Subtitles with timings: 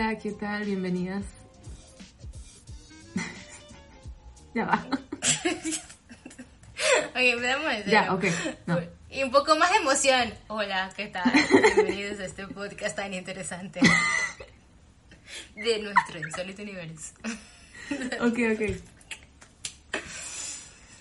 [0.00, 0.64] Hola, ¿qué tal?
[0.64, 1.24] Bienvenidas.
[4.54, 4.86] ya va.
[7.08, 7.58] Ok, cero.
[7.88, 8.24] Ya, ok.
[8.66, 8.78] No.
[9.10, 10.32] Y un poco más de emoción.
[10.46, 11.32] Hola, ¿qué tal?
[11.74, 13.80] Bienvenidos a este podcast tan interesante
[15.56, 17.14] de nuestro insólito universo.
[18.20, 20.00] Ok, ok.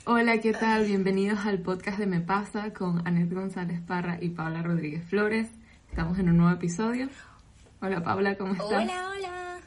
[0.06, 0.86] Hola, ¿qué tal?
[0.88, 5.50] Bienvenidos al podcast de Me Pasa con Anet González Parra y Paula Rodríguez Flores.
[5.92, 7.10] Estamos en un nuevo episodio.
[7.80, 8.68] Hola, Paula, ¿cómo estás?
[8.68, 9.60] Hola, hola.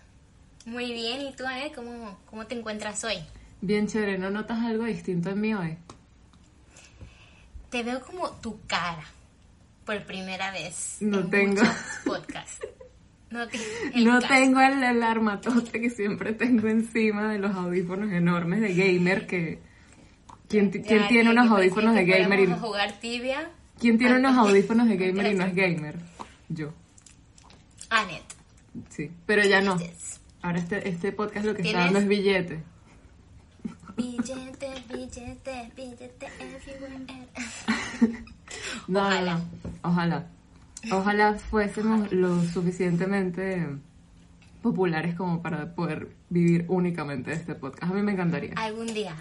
[0.66, 1.74] Muy bien, ¿y tú, Anet?
[1.74, 3.18] ¿Cómo, ¿Cómo te encuentras hoy?
[3.60, 5.76] Bien chévere, ¿no notas algo distinto en mí hoy?
[7.70, 9.04] Te veo como tu cara
[9.84, 10.96] por primera vez.
[11.00, 11.60] No en tengo.
[11.62, 12.66] muchos podcasts.
[13.30, 13.58] No, te-
[14.26, 19.60] tengo el, armatoste que siempre tengo encima de los audífonos enormes de gamer que...
[20.48, 23.48] ¿Quién, Ya, quién tiene unos audífonos de gamer y, jugar tibia.
[23.78, 25.94] ¿Quién tiene unos audífonos de gamer y no es gamer?
[26.48, 26.72] Yo,
[27.90, 28.22] Anet.
[28.88, 29.10] sí.
[29.26, 29.76] Pero ya no.
[30.42, 32.62] Ahora este, este podcast lo que está dando es billete.
[33.96, 37.26] Billete, billete, billete everywhere.
[38.88, 39.34] No, Ojalá.
[39.34, 39.44] no,
[39.82, 40.26] Ojalá.
[40.90, 43.66] Ojalá fuésemos lo suficientemente
[44.62, 47.84] populares como para poder vivir únicamente de este podcast.
[47.84, 48.54] A mí me encantaría.
[48.56, 49.14] Algún día.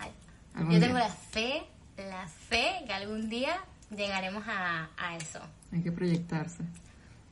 [0.55, 0.87] Algún Yo día.
[0.87, 1.63] tengo la fe,
[1.97, 3.57] la fe que algún día
[3.95, 5.39] llegaremos a, a eso.
[5.71, 6.63] Hay que proyectarse.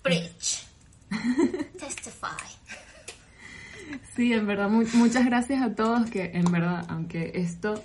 [0.03, 0.66] Preach.
[1.79, 2.27] Testify.
[4.15, 7.81] Sí, en verdad, mu- muchas gracias a todos que en verdad, aunque esto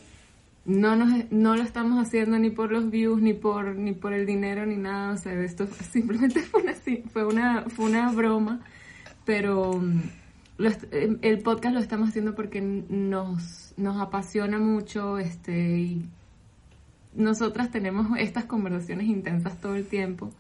[0.65, 4.27] no nos no lo estamos haciendo ni por los views ni por ni por el
[4.27, 6.75] dinero ni nada, o sea, esto simplemente fue una
[7.13, 8.61] fue una fue una broma,
[9.25, 10.01] pero mm,
[10.59, 16.07] el el podcast lo estamos haciendo porque nos nos apasiona mucho este y
[17.15, 20.33] nosotras tenemos estas conversaciones intensas todo el tiempo.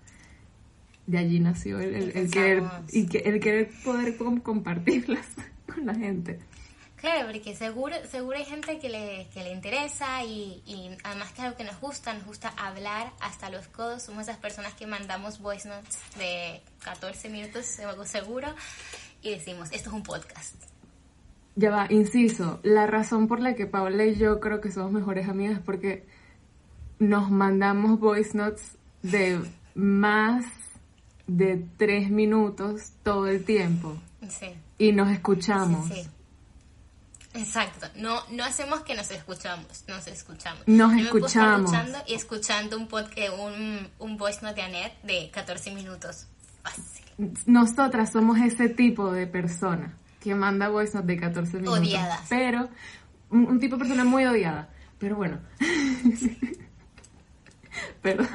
[1.06, 5.26] De allí nació el, el- el querer y que el querer poder com- compartirlas
[5.66, 6.38] con la gente.
[6.96, 11.40] Claro, porque seguro, seguro hay gente que le, que le interesa y, y además que
[11.40, 14.04] es algo que nos gusta, nos gusta hablar hasta los codos.
[14.04, 17.66] Somos esas personas que mandamos voice notes de 14 minutos,
[18.04, 18.54] seguro,
[19.20, 20.54] y decimos, esto es un podcast.
[21.56, 25.28] Ya va, inciso, la razón por la que Paula y yo creo que somos mejores
[25.28, 26.06] amigas es porque
[27.00, 29.40] nos mandamos voice notes de
[29.74, 30.44] más
[31.36, 33.96] de tres minutos todo el tiempo
[34.28, 34.46] Sí.
[34.78, 35.88] y nos escuchamos.
[35.88, 36.08] Sí, sí.
[37.34, 37.86] Exacto.
[37.96, 40.62] No, no hacemos que nos escuchamos, nos escuchamos.
[40.66, 41.70] Nos Yo me escuchamos.
[41.70, 46.26] duchando y escuchando un, podcast, un, un voice note de Annette de 14 minutos.
[46.62, 47.32] Fácil.
[47.46, 51.78] Nosotras somos ese tipo de persona que manda voice notes de 14 minutos.
[51.80, 52.20] Odiadas.
[52.28, 52.68] Pero,
[53.30, 54.68] un, un tipo de persona muy odiada.
[54.98, 55.40] Pero bueno.
[58.02, 58.28] Perdón.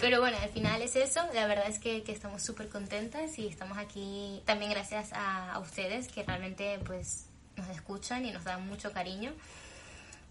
[0.00, 1.20] Pero bueno, al final es eso.
[1.34, 6.08] La verdad es que, que estamos súper contentas y estamos aquí también gracias a, ustedes
[6.08, 9.32] que realmente pues nos escuchan y nos dan mucho cariño.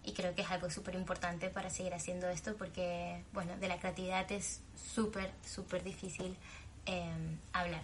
[0.04, 3.78] Y creo que es algo súper importante para seguir haciendo esto porque, bueno, de la
[3.78, 6.36] creatividad es súper, súper difícil
[6.86, 7.82] eh, hablar.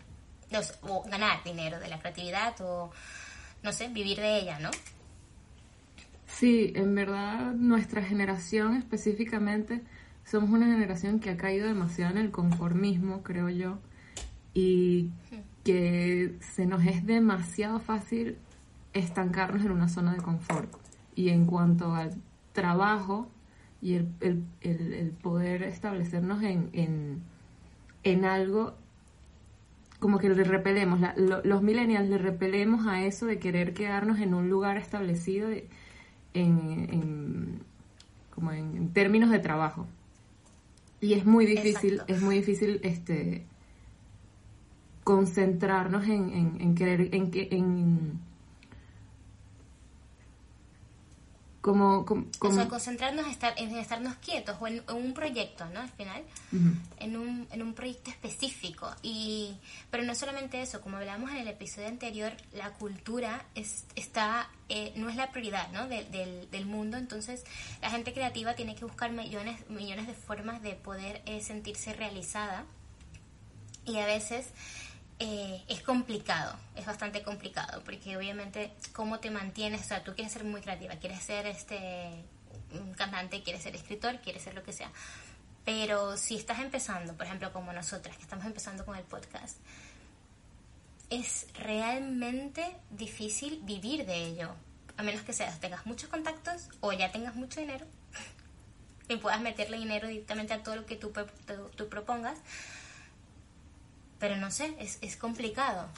[0.51, 2.91] No sé, o ganar dinero de la creatividad o,
[3.63, 4.71] no sé, vivir de ella, ¿no?
[6.27, 9.83] Sí, en verdad nuestra generación específicamente
[10.27, 13.78] somos una generación que ha caído demasiado en el conformismo, creo yo,
[14.53, 15.11] y
[15.65, 18.37] que se nos es demasiado fácil
[18.93, 20.71] estancarnos en una zona de confort.
[21.15, 22.15] Y en cuanto al
[22.53, 23.28] trabajo
[23.81, 27.22] y el, el- el- el poder establecernos en, en,
[28.03, 28.75] en algo,
[30.01, 34.19] como que le repelemos, la- lo- los millennials le repelemos a eso de querer quedarnos
[34.21, 35.69] en un lugar establecido de-
[36.34, 37.61] en, en-
[38.34, 39.87] como en, en términos de trabajo.
[41.07, 42.13] Y es muy difícil, Exacto.
[42.13, 43.47] es muy difícil este
[45.05, 48.26] concentrarnos en, en, en querer, en que, en
[51.66, 55.80] como, como, O sea, concentrarnos en, estar, en estarnos quietos o en, un proyecto, ¿no?
[55.80, 56.22] Al final,
[57.01, 58.89] en, un, en un proyecto específico.
[59.03, 59.57] Y,
[59.91, 64.92] pero no solamente eso, como hablábamos en el episodio anterior, la cultura es, está, eh,
[64.95, 65.89] no es la prioridad, ¿no?
[65.89, 66.98] del, del mundo.
[66.98, 67.42] Entonces,
[67.83, 72.65] la gente creativa tiene que buscar millones, millones de formas de poder eh, sentirse realizada.
[73.84, 74.53] Y a veces
[75.18, 80.33] eh, es complicado, es bastante complicado, porque obviamente cómo te mantienes, o sea, tú quieres
[80.33, 82.24] ser muy creativa, quieres ser este
[82.72, 84.91] un cantante, quieres ser escritor, quieres ser lo que sea.
[85.65, 89.59] Pero si estás empezando, por ejemplo, como nosotras, que estamos empezando con el podcast,
[91.09, 94.54] es realmente difícil vivir de ello,
[94.97, 97.86] a menos que seas, tengas muchos contactos o ya tengas mucho dinero
[99.09, 101.12] y puedas meterle dinero directamente a todo lo que tú,
[101.77, 102.39] tú propongas
[104.18, 105.89] pero no sé, es, es complicado.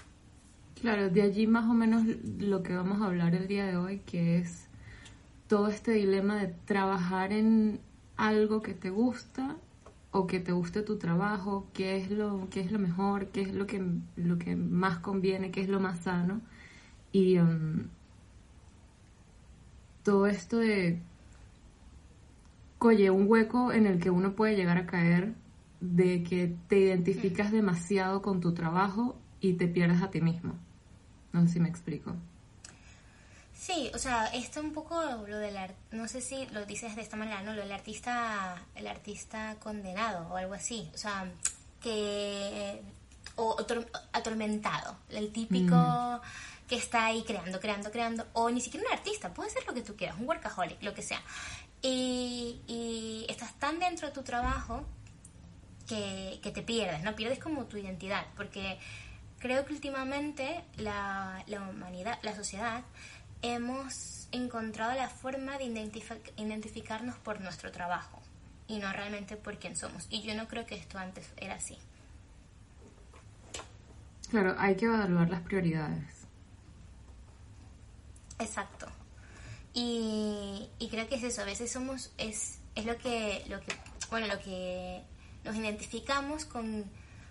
[0.81, 2.05] Claro, de allí más o menos
[2.39, 4.69] lo que vamos a hablar el día de hoy, que es
[5.49, 7.81] todo este dilema de trabajar en
[8.17, 9.57] algo que te gusta
[10.11, 13.55] o que te guste tu trabajo, qué es lo, qué es lo mejor, qué es
[13.55, 13.83] lo que,
[14.17, 16.41] lo que más conviene, qué es lo más sano.
[17.13, 17.89] Y um,
[20.05, 21.01] todo esto de,
[22.79, 25.35] oye, un hueco en el que uno puede llegar a caer
[25.81, 30.55] de que te identificas demasiado con tu trabajo y te pierdes a ti mismo.
[31.33, 32.15] No sé si me explico.
[33.59, 35.57] Sí, o sea, esto un poco lo del
[35.91, 40.29] no sé si lo dices de esta manera, no, lo del artista el artista condenado
[40.29, 41.31] o algo así, o sea,
[41.83, 42.81] que
[43.35, 43.57] o
[44.13, 46.69] atormentado, el típico mm.
[46.69, 49.83] que está ahí creando, creando, creando o ni siquiera un artista, puede ser lo que
[49.83, 51.21] tú quieras, un workaholic, lo que sea.
[51.83, 54.85] Y, y estás tan dentro de tu trabajo
[55.89, 57.17] que, te pierdes, ¿no?
[57.17, 58.79] Pierdes como tu identidad, porque
[59.39, 62.83] creo que últimamente la, humanidad, la sociedad,
[63.43, 65.65] hemos encontrado la forma de
[66.37, 68.21] identificarnos por nuestro trabajo
[68.67, 70.07] y no realmente por quién somos.
[70.11, 71.79] Y yo no creo que esto antes era así.
[74.31, 76.27] Claro, hay que evaluar las prioridades.
[78.39, 78.87] Exacto.
[79.73, 83.73] Y, y creo que es eso, a veces somos, es, es lo que, lo que,
[84.11, 85.03] bueno, lo que
[85.49, 86.85] nos identificamos con,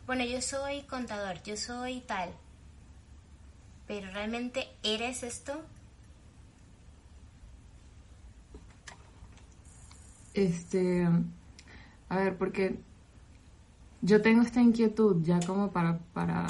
[0.07, 2.31] bueno, yo soy contador, yo soy tal,
[3.85, 5.61] pero realmente eres esto.
[10.33, 11.07] Este,
[12.09, 12.79] a ver, porque
[14.01, 16.47] yo tengo esta inquietud ya como para, para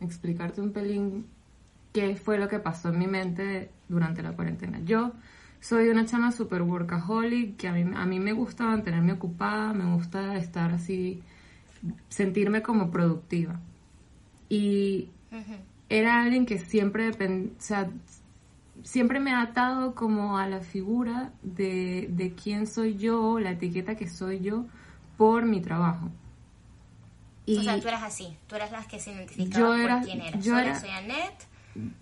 [0.00, 1.26] explicarte un pelín
[1.92, 4.78] qué fue lo que pasó en mi mente durante la cuarentena.
[4.84, 5.12] Yo
[5.60, 9.94] soy una chama super workaholic, que a mí, a mí me gusta mantenerme ocupada, me
[9.94, 11.22] gusta estar así,
[12.08, 13.60] sentirme como productiva.
[14.48, 15.08] Y
[15.88, 17.14] era alguien que siempre, o
[17.58, 17.90] sea,
[18.82, 23.96] siempre me ha atado como a la figura de, de quién soy yo, la etiqueta
[23.96, 24.66] que soy yo
[25.16, 26.10] por mi trabajo.
[27.44, 30.44] Y o sea, tú eras así, tú eras la que se identificaba por quién eras.
[30.44, 31.47] Yo era, soy Annette,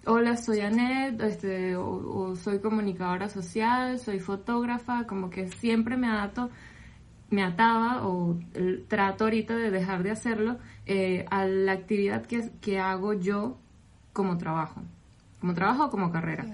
[0.04, 6.50] hola, soy Annette, este, o, soy comunicadora social, soy fotógrafa, como que siempre me ato,
[7.30, 8.38] me ataba o
[8.88, 13.58] trato ahorita de dejar de hacerlo eh, a la actividad que, que hago yo
[14.12, 14.82] como trabajo,
[15.40, 16.46] como trabajo o como carrera.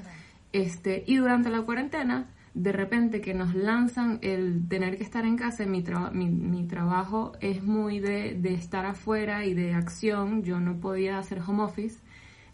[0.53, 5.37] Este, y durante la cuarentena, de repente que nos lanzan el tener que estar en
[5.37, 5.83] casa, mi,
[6.13, 11.19] mi, mi trabajo es muy de, de estar afuera y de acción, yo no podía
[11.19, 12.01] hacer home office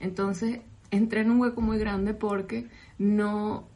[0.00, 3.68] entonces entré en un hueco muy grande porque no,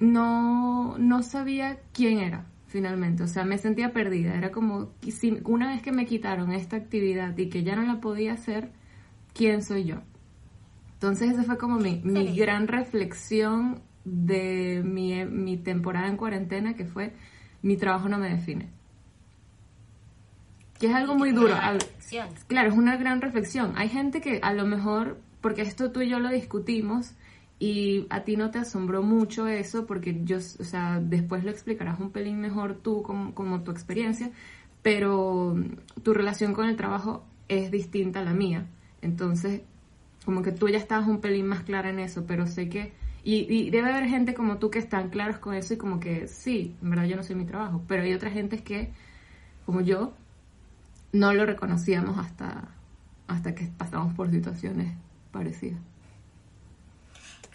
[0.00, 5.68] no, no sabía quién era finalmente, o sea, me sentía perdida, era como, si, una
[5.68, 8.70] vez que me quitaron esta actividad y que ya no la podía hacer,
[9.32, 10.02] ¿quién soy yo?
[10.94, 16.84] Entonces esa fue como mi, mi gran reflexión de mi, mi temporada en cuarentena, que
[16.84, 17.14] fue,
[17.62, 18.68] mi trabajo no me define.
[20.78, 21.54] Que es algo muy duro.
[22.46, 23.72] Claro, es una gran reflexión.
[23.76, 27.12] Hay gente que a lo mejor porque esto tú y yo lo discutimos
[27.60, 32.00] y a ti no te asombró mucho eso porque yo, o sea, después lo explicarás
[32.00, 34.32] un pelín mejor tú como, tu experiencia,
[34.82, 35.54] pero
[36.02, 38.66] tu relación con el trabajo es distinta a la mía.
[39.02, 39.62] Entonces,
[40.24, 42.92] como que tú ya estabas un pelín más clara en eso, pero sé que...
[43.22, 46.26] Y, y, debe haber gente como tú que están claros con eso y como que
[46.26, 48.90] sí, en verdad yo no soy mi trabajo, pero hay otras gentes que,
[49.64, 50.12] como yo,
[51.12, 52.66] no lo reconocíamos hasta,
[53.28, 55.76] hasta que pasamos por situaciones parecida.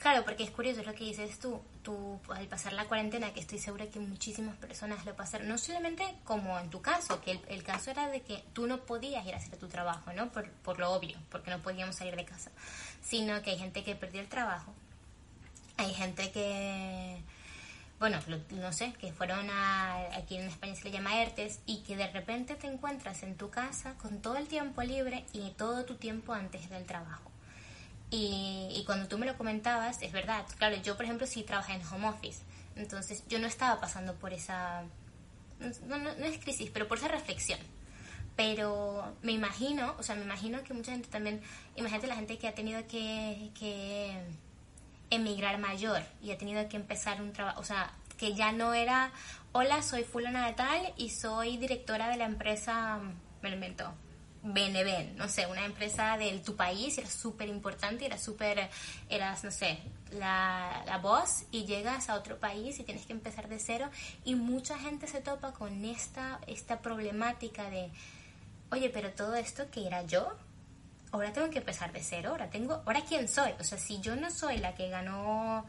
[0.01, 3.59] Claro, porque es curioso lo que dices tú, tú al pasar la cuarentena, que estoy
[3.59, 7.91] segura que muchísimas personas lo pasaron, no solamente como en tu caso, que el, caso
[7.91, 10.31] era de que tú no podías ir a hacer tu trabajo, ¿no?
[10.31, 12.49] Por, por lo obvio, porque no podíamos salir de casa,
[13.03, 14.73] sino que hay gente que perdió el trabajo,
[15.77, 17.21] hay gente que
[18.01, 18.17] bueno,
[18.49, 22.07] no sé, que fueron a, aquí en España se le llama ERTES, y que de
[22.07, 26.33] repente te encuentras en tu casa con todo el tiempo libre y todo tu tiempo
[26.33, 27.30] antes del trabajo.
[28.13, 31.87] Y, cuando tú me lo comentabas, es verdad, claro, yo por ejemplo sí trabajé en
[31.87, 32.43] home office,
[32.75, 34.83] entonces yo no estaba pasando por esa,
[35.87, 37.59] no, no, es crisis, pero por esa reflexión.
[38.35, 41.41] Pero me imagino, o sea, me imagino que mucha gente también,
[41.75, 44.13] imagínate la gente que ha tenido que, que
[45.09, 49.11] emigrar mayor y ha tenido que empezar un trabajo, o sea, que ya no era,
[49.53, 52.99] hola, soy fulana de tal y soy directora de la empresa,
[53.41, 53.93] me lo invento,
[54.43, 58.69] BNB, no sé, una empresa de tu país, era súper importante, era súper,
[59.09, 59.79] eras, no sé,
[60.11, 63.89] la, la voz y llegas a otro país y tienes que empezar de cero
[64.25, 67.91] y mucha gente se topa con esta, esta problemática de,
[68.71, 70.35] oye, pero todo esto que era yo,
[71.11, 74.15] ahora tengo que empezar de cero, ahora tengo, ahora quién soy, o sea, si yo
[74.15, 75.67] no soy la que ganó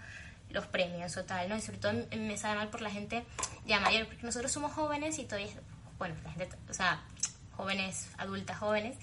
[0.51, 1.57] los premios o tal, ¿no?
[1.57, 3.25] Y sobre todo me sabe mal por la gente
[3.67, 5.53] ya mayor, porque nosotros somos jóvenes y todavía,
[5.99, 7.03] bueno, la gente, o sea,
[7.63, 8.97] jóvenes, adultas jóvenes,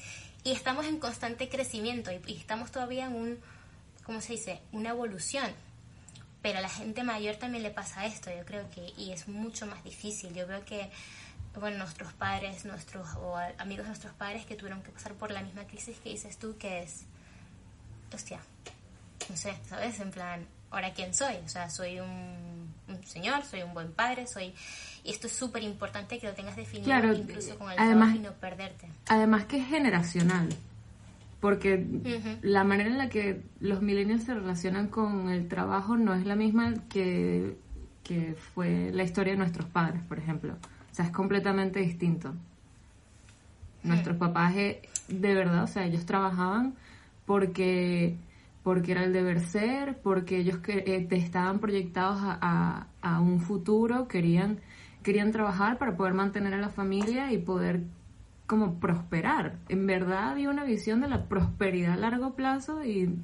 [0.44, 3.40] y estamos en constante crecimiento y, y estamos todavía en un,
[4.04, 5.50] ¿cómo se dice?, una evolución.
[6.42, 9.66] Pero a la gente mayor también le pasa esto, yo creo que, y es mucho
[9.66, 10.34] más difícil.
[10.34, 10.90] Yo veo que
[11.56, 15.42] bueno, nuestros padres, nuestros o amigos de nuestros padres que tuvieron que pasar por la
[15.42, 17.04] misma crisis que dices tú, que es,
[18.14, 18.40] hostia,
[19.30, 20.00] no sé, ¿sabes?
[20.00, 21.36] En plan, ¿ahora quién soy?
[21.46, 22.74] O sea, soy un,
[23.06, 24.54] señor, soy un buen padre, soy...
[25.04, 28.34] Y esto es súper importante que lo tengas definido incluso con el además, y no
[28.34, 28.88] perderte.
[29.08, 30.50] Además que es generacional,
[31.40, 31.86] porque
[32.42, 36.36] la manera en la que los millennials se relacionan con el trabajo no es la
[36.36, 37.58] misma que,
[38.04, 40.56] que fue la historia de nuestros padres, por ejemplo
[41.04, 42.34] es completamente distinto.
[43.84, 44.20] Nuestros mm.
[44.20, 46.76] papás, eh, de verdad, o sea, ellos trabajaban
[47.26, 48.16] porque
[48.64, 54.08] porque era el deber ser, porque ellos que, eh, estaban proyectados a, a, un futuro,
[54.08, 54.60] querían,
[55.04, 57.84] querían trabajar para poder mantener a la familia y poder
[58.48, 59.58] como prosperar.
[59.70, 63.16] En verdad había una visión de la prosperidad a largo plazo y...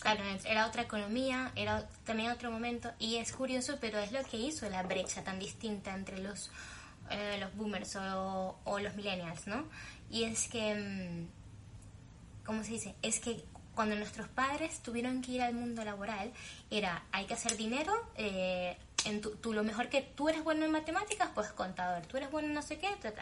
[0.00, 4.36] Claro, era otra economía, era también otro momento y es curioso, pero es lo que
[4.36, 6.50] hizo la brecha tan distinta entre los,
[7.10, 9.64] eh, los boomers o, o, los millennials, ¿no?
[10.10, 12.94] Y es que, mm, ¿cómo se dice?
[13.02, 16.32] Es que cuando nuestros padres tuvieron que ir al mundo laboral,
[16.70, 20.70] era, hay que hacer dinero, eh, en tú lo mejor que tú eres bueno en
[20.70, 23.14] matemáticas, pues contador, tú eres bueno en no sé qué, tal,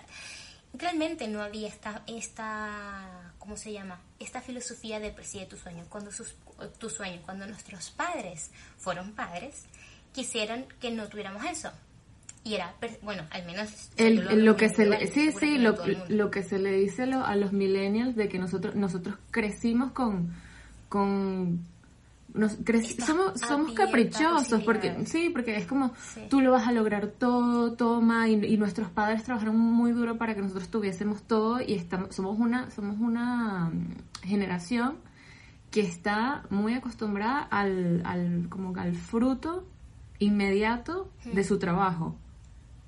[0.72, 4.00] Realmente no había esta, esta, ¿cómo se llama?
[4.20, 5.84] Esta filosofía de persigue tu sueño.
[5.88, 6.36] Cuando sus,
[6.78, 9.64] tu sueño, cuando nuestros padres fueron padres,
[10.12, 11.72] quisieron que no tuviéramos eso.
[12.44, 13.90] Y era, bueno, al menos...
[13.98, 15.76] lo, que se le, sí, sí, lo,
[16.08, 20.34] lo, que se le dice a los millennials de que nosotros, nosotros crecimos con,
[20.88, 21.66] con
[23.04, 25.92] somos, somos caprichosos porque sí porque es como
[26.28, 30.42] tú lo vas a lograr todo toma y, nuestros padres trabajaron muy duro para que
[30.42, 34.96] nosotros tuviésemos todo y estamos somos una somos una mm, generación
[35.70, 39.64] que está muy acostumbrada al, al como al fruto
[40.18, 42.16] inmediato de su trabajo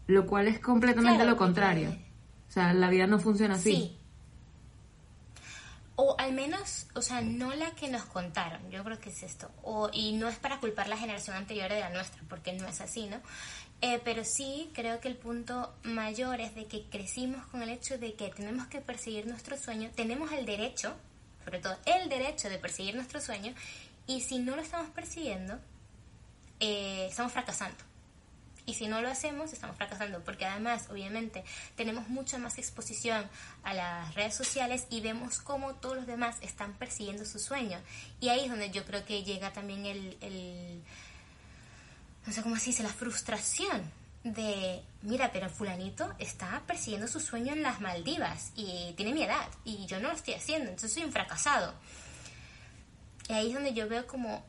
[0.06, 1.90] lo cual es completamente lo contrario.
[2.48, 3.96] o sea la vida no funciona así
[6.04, 9.52] o al menos, o sea, no la que nos contaron, yo creo que es esto,
[9.62, 12.80] o, y no es para culpar la generación anterior de la nuestra, porque no es
[12.80, 13.20] así, ¿no?
[13.80, 17.98] Eh, pero sí creo que el punto mayor es de que crecimos con el hecho
[17.98, 20.92] de que tenemos que perseguir nuestro sueño, tenemos el derecho,
[21.44, 23.54] sobre todo el derecho de perseguir nuestro sueño,
[24.08, 25.60] y si no lo estamos persiguiendo,
[26.58, 27.91] eh, estamos fracasando.
[28.72, 31.44] Y si no lo hacemos, estamos fracasando, porque además, obviamente,
[31.76, 33.28] tenemos mucha más exposición
[33.64, 37.78] a las redes sociales y vemos cómo todos los demás están persiguiendo su sueño.
[38.18, 40.82] Y ahí es donde yo creo que llega también el, el
[42.24, 43.92] no sé cómo se dice, la frustración
[44.24, 49.50] de, mira, pero fulanito está persiguiendo su sueño en las Maldivas y tiene mi edad
[49.66, 51.74] y yo no lo estoy haciendo, entonces soy un fracasado.
[53.28, 54.42] Y ahí es donde yo veo como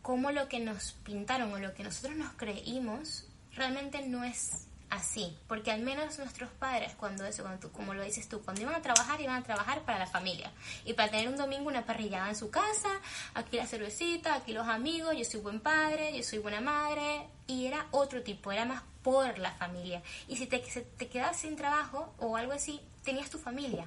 [0.00, 5.34] cómo lo que nos pintaron o lo que nosotros nos creímos realmente no es así,
[5.48, 8.82] porque al menos nuestros padres cuando eso, cuando como lo dices tú, cuando iban a
[8.82, 10.52] trabajar iban a trabajar para la familia
[10.84, 12.90] y para tener un domingo una parrillada en su casa,
[13.32, 17.64] aquí la cervecita, aquí los amigos, yo soy buen padre, yo soy buena madre y
[17.64, 22.12] era otro tipo, era más por la familia y si te, te quedabas sin trabajo
[22.18, 23.86] o algo así, tenías tu familia,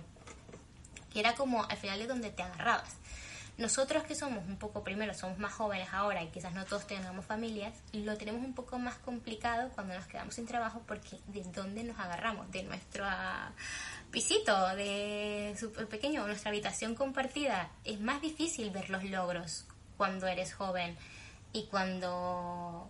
[1.13, 2.95] que era como al final de donde te agarrabas.
[3.57, 7.25] Nosotros que somos un poco, primero, somos más jóvenes ahora y quizás no todos tengamos
[7.25, 11.83] familias, lo tenemos un poco más complicado cuando nos quedamos sin trabajo porque ¿de dónde
[11.83, 12.51] nos agarramos?
[12.51, 13.51] De nuestro ah,
[14.11, 17.69] pisito, de súper pequeño, nuestra habitación compartida.
[17.85, 20.97] Es más difícil ver los logros cuando eres joven
[21.53, 22.89] y cuando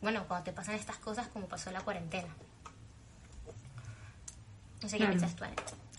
[0.00, 2.34] bueno, cuando te pasan estas cosas como pasó la cuarentena.
[4.82, 5.44] No sé qué piensas tú,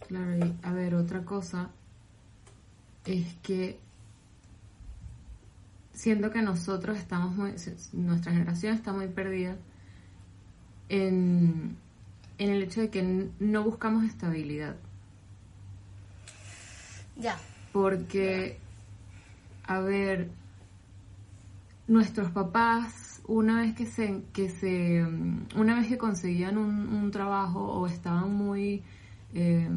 [0.08, 1.70] Claro, y a ver, otra cosa
[3.06, 3.80] es que
[6.02, 7.54] siento que nosotros estamos muy,
[7.94, 9.56] nuestra generación está muy perdida
[10.90, 11.78] en,
[12.40, 14.78] en el hecho de que no buscamos estabilidad.
[17.18, 17.38] Ya.
[17.72, 18.58] Porque,
[19.66, 20.32] a ver,
[21.88, 25.06] nuestros papás, una vez que se, que se,
[25.56, 28.82] una vez que conseguían un, trabajo o estaban muy,
[29.36, 29.70] eh,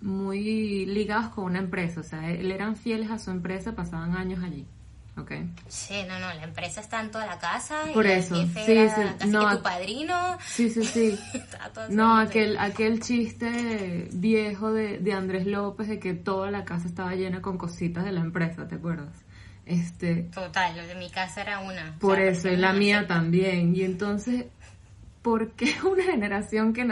[0.00, 4.44] muy ligados con una empresa, o sea, él eran fieles a su empresa, pasaban años
[4.44, 4.64] allí.
[5.18, 5.50] Okay.
[5.66, 7.84] Sí, no, no, la empresa está en toda la casa.
[7.94, 9.28] Por y eso, sí, sí.
[9.28, 10.38] no, que tu padrino.
[10.44, 11.18] Sí, sí, sí.
[11.88, 17.14] no, aquel, aquel chiste viejo de, de Andrés López de que toda la casa estaba
[17.14, 19.24] llena con cositas de la empresa, ¿te acuerdas?
[19.66, 21.96] Este, Total, lo de mi casa era una.
[21.98, 23.74] Por eso, y la mía también.
[23.74, 24.44] Y entonces,
[25.26, 26.86] ¿por qué una generación que,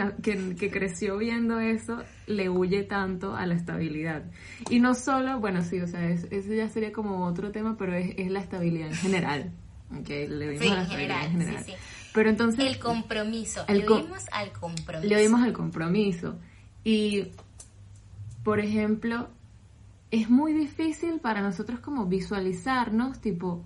[0.59, 4.25] que, creció viendo eso le huye tanto a la estabilidad?
[4.69, 8.29] Y no solo, bueno, sí, o sea, eso ya sería como otro tema, pero es,
[8.29, 9.51] la estabilidad en general.
[10.01, 11.73] Okay, le sí, en general, Sí, sí.
[12.13, 12.65] Pero entonces...
[12.65, 15.07] El compromiso, le oímos al compromiso.
[15.07, 16.35] Le oímos al compromiso.
[16.83, 17.27] Y,
[18.43, 19.29] por ejemplo,
[20.11, 23.63] es muy difícil para nosotros como visualizarnos, tipo,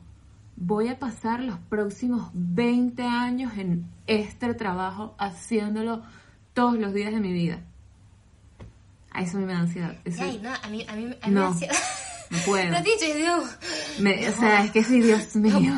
[0.59, 6.03] voy a pasar los próximos 20 años en este trabajo haciéndolo
[6.53, 7.63] todos los días de mi vida.
[9.11, 9.97] A eso a mí me da ansiedad.
[10.19, 11.75] Ay, no, a mí, a mí, a mí me da ansiedad.
[12.29, 12.71] No puedo.
[12.71, 13.57] Lo dicho, Dios.
[14.35, 15.73] o sea, es que sí, Dios mío.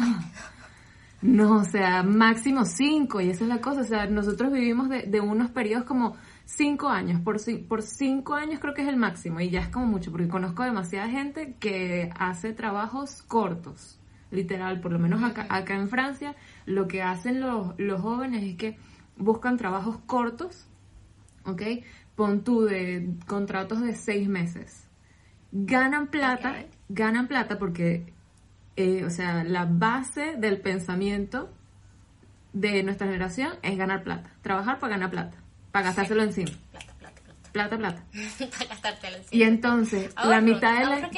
[1.22, 3.82] No, o sea, máximo cinco, y esa es la cosa.
[3.82, 7.22] O sea, nosotros vivimos de, de unos periodos como cinco años.
[7.22, 10.28] Por, por cinco años creo que es el máximo, y ya es como mucho, porque
[10.28, 14.01] conozco demasiada gente que hace trabajos cortos
[14.32, 16.36] literal, por lo menos acá, acá en Francia,
[16.66, 18.78] lo que hacen los, los jóvenes es que
[19.18, 20.68] buscan trabajos cortos,
[21.46, 21.62] ¿ok?
[22.16, 24.88] Pon tú de contratos de seis meses.
[25.52, 28.14] Ganan plata, ganan plata porque,
[28.76, 31.52] eh, o sea, la base del pensamiento
[32.54, 34.32] de nuestra generación es ganar plata.
[34.42, 35.38] Trabajar para ganar plata,
[35.72, 36.91] para gastárselo encima plata,
[37.52, 38.04] plata.
[39.32, 41.10] y entonces, la mitad del año...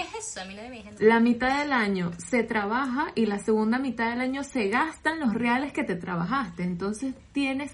[1.00, 5.34] La mitad del año se trabaja y la segunda mitad del año se gastan los
[5.34, 6.63] reales que te trabajaste.
[6.63, 7.72] Entonces tienes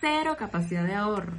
[0.00, 1.38] cero capacidad de ahorro.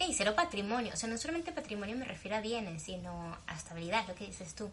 [0.00, 0.92] Y cero patrimonio.
[0.94, 4.54] O sea, no solamente patrimonio me refiero a bienes, sino a estabilidad, lo que dices
[4.54, 4.70] tú.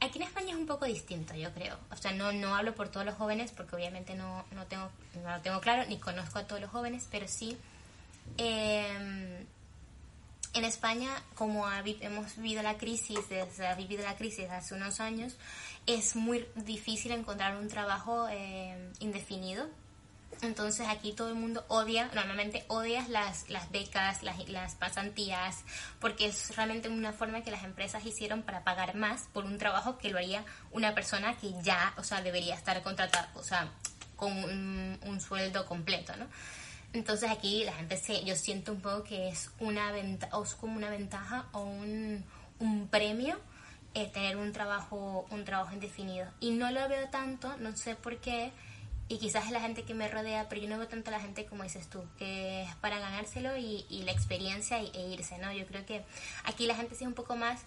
[0.00, 1.76] Aquí en España es un poco distinto, yo creo.
[1.90, 4.88] O sea, no, no hablo por todos los jóvenes, porque obviamente no, no, tengo,
[5.22, 7.56] no lo tengo claro, ni conozco a todos los jóvenes, pero sí...
[8.38, 9.44] Eh,
[10.52, 15.36] en España, como hemos vivido la crisis, desde ha vivido la crisis hace unos años,
[15.86, 19.68] es muy difícil encontrar un trabajo eh, indefinido.
[20.42, 25.58] Entonces aquí todo el mundo odia, normalmente odias las, las becas, las, las pasantías,
[26.00, 29.98] porque es realmente una forma que las empresas hicieron para pagar más por un trabajo
[29.98, 33.68] que lo haría una persona que ya, o sea, debería estar contratada, o sea,
[34.16, 36.26] con un, un sueldo completo, ¿no?
[36.92, 40.54] Entonces aquí la gente se, yo siento un poco que es una ventaja, o es
[40.54, 42.24] como una ventaja o un,
[42.58, 43.38] un premio
[43.94, 46.26] eh, tener un trabajo, un trabajo indefinido.
[46.40, 48.52] Y no lo veo tanto, no sé por qué,
[49.08, 51.20] y quizás es la gente que me rodea, pero yo no veo tanto a la
[51.20, 55.52] gente como dices tú, que es para ganárselo y, y la experiencia e irse, ¿no?
[55.52, 56.04] Yo creo que
[56.44, 57.62] aquí la gente sí es un poco más,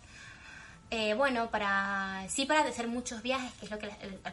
[0.92, 3.88] eh, bueno, para, sí para hacer muchos viajes, que es lo que,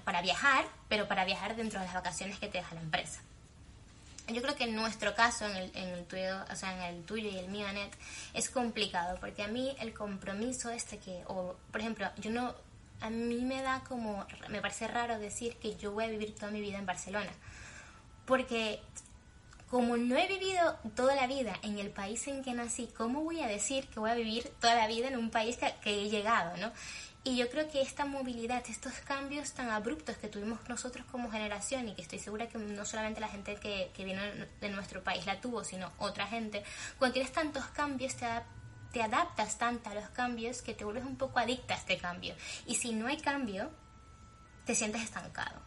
[0.05, 3.22] para viajar, pero para viajar dentro de las vacaciones que te deja la empresa
[4.28, 7.04] yo creo que en nuestro caso, en el, en el tuyo, o sea, en el
[7.04, 7.92] tuyo y el mío, Anet,
[8.35, 12.54] es complicado, porque a mí el compromiso este que, o por ejemplo, yo no,
[13.00, 16.50] a mí me da como, me parece raro decir que yo voy a vivir toda
[16.50, 17.33] mi vida en Barcelona,
[18.26, 18.80] porque
[19.70, 23.40] como no he vivido toda la vida en el país en que nací, ¿cómo voy
[23.40, 26.11] a decir que voy a vivir toda la vida en un país que, que he
[26.11, 26.72] llegado, no?
[27.22, 31.87] Y yo creo que esta movilidad, estos cambios tan abruptos que tuvimos nosotros como generación
[31.88, 34.22] y que estoy segura que no solamente la gente que, que vino
[34.61, 36.64] de nuestro país la tuvo, sino otra gente,
[36.98, 38.26] cuando tienes tantos cambios te,
[38.92, 42.35] te adaptas tanto a los cambios que te vuelves un poco adicta a este cambio.
[42.66, 43.70] Y si no hay cambio,
[44.64, 45.61] te sientes estancado.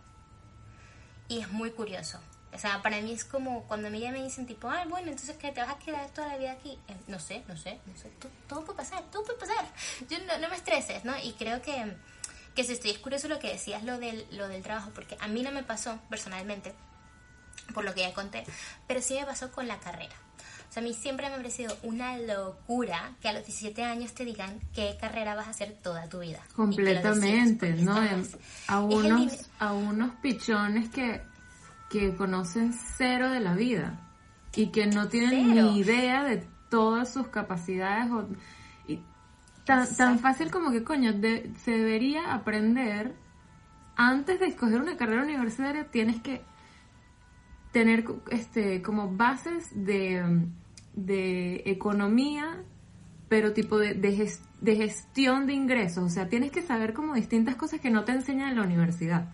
[1.27, 2.19] Y es muy curioso.
[2.53, 5.09] O sea, para mí es como cuando a mí ya me dicen tipo, ah, bueno,
[5.09, 6.77] entonces que te vas a quedar toda la vida aquí.
[6.87, 8.09] Eh, no sé, no sé, no sé.
[8.47, 9.65] Todo, puede pasar, todo puede pasar.
[10.09, 11.13] Yo no, me estreses, ¿no?
[11.23, 11.95] Y creo que,
[12.55, 15.27] que si estoy es curioso lo que decías, lo del, lo del trabajo, porque a
[15.27, 16.73] mí no me pasó personalmente,
[17.73, 18.43] por lo que ya conté,
[18.87, 20.15] pero sí me pasó con la carrera.
[20.69, 24.13] O sea, a mí siempre me ha parecido una locura que a los 17 años
[24.13, 26.41] te digan qué carrera vas a hacer toda tu vida.
[26.55, 27.95] Completamente, ¿no?
[28.67, 31.21] A unos, a unos pichones que
[31.93, 33.99] que conocen cero de la vida
[34.55, 38.27] y que no tienen ni idea de todas sus capacidades o
[39.63, 43.13] tan, tan fácil como que coño se debería aprender
[43.95, 46.41] antes de escoger una carrera universitaria tienes que
[47.71, 50.47] tener este como bases de,
[50.95, 52.63] de economía
[53.29, 56.03] pero tipo de, de, gestión de ingresos.
[56.03, 59.31] O sea tienes que saber como distintas cosas que no te enseñan en la universidad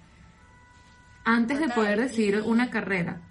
[1.30, 3.22] antes de poder decidir una carrera.